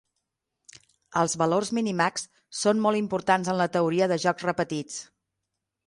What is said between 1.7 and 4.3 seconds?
minimax són molt importants en la teoria de